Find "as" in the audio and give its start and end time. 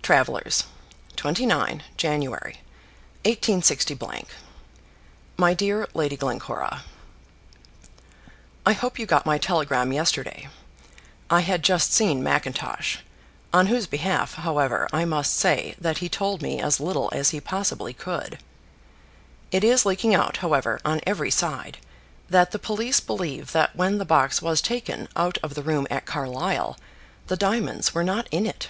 16.62-16.80, 17.12-17.28